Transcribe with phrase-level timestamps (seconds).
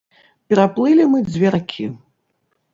[0.53, 1.87] Пераплылі мы дзве ракі.